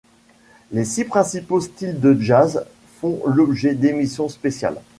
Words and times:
Les 0.71 0.83
six 0.83 1.05
principaux 1.05 1.61
styles 1.61 1.99
de 1.99 2.19
jazz 2.19 2.65
font 3.01 3.21
l'objet 3.27 3.75
d'émissions 3.75 4.29
spéciales. 4.29 4.81